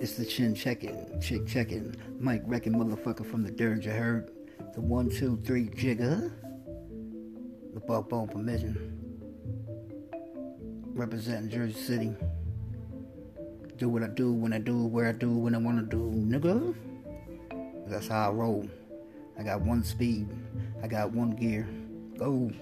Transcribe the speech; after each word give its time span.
It's 0.00 0.14
the 0.14 0.24
chin 0.24 0.54
checking, 0.54 1.20
chick 1.20 1.44
checking, 1.44 1.96
mic 2.20 2.42
wrecking 2.44 2.72
motherfucker 2.72 3.28
from 3.28 3.42
the 3.42 3.50
dirt, 3.50 3.82
you 3.82 3.90
heard? 3.90 4.30
The 4.74 4.80
one, 4.80 5.10
two, 5.10 5.36
three 5.44 5.70
jigger. 5.74 6.32
The 7.74 7.80
buck 7.80 8.08
bone 8.08 8.28
permission. 8.28 8.76
Representing 10.94 11.50
Jersey 11.50 11.72
City. 11.72 12.16
Do 13.76 13.88
what 13.88 14.04
I 14.04 14.06
do 14.06 14.32
when 14.32 14.52
I 14.52 14.58
do 14.58 14.86
where 14.86 15.08
I 15.08 15.12
do 15.12 15.30
when 15.30 15.56
I 15.56 15.58
wanna 15.58 15.82
do, 15.82 16.12
nigga. 16.14 16.76
That's 17.88 18.06
how 18.06 18.28
I 18.28 18.32
roll. 18.32 18.68
I 19.36 19.42
got 19.42 19.62
one 19.62 19.82
speed. 19.82 20.28
I 20.80 20.86
got 20.86 21.10
one 21.10 21.32
gear. 21.32 21.66
Go. 22.16 22.52